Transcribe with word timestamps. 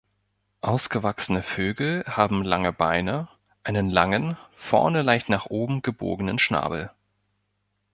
Ausgewachsene 0.61 1.43
Vögel 1.43 2.03
haben 2.07 2.41
lange 2.43 2.73
Beine, 2.73 3.27
einen 3.63 3.87
langen, 3.91 4.35
vorne 4.55 5.03
leicht 5.03 5.29
nach 5.29 5.45
oben 5.51 5.83
gebogenen 5.83 6.39
Schnabel. 6.39 6.89